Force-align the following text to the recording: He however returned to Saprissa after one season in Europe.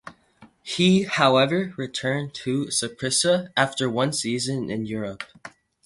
He 0.63 1.03
however 1.03 1.75
returned 1.77 2.33
to 2.43 2.65
Saprissa 2.69 3.49
after 3.55 3.87
one 3.87 4.13
season 4.13 4.71
in 4.71 4.87
Europe. 4.87 5.23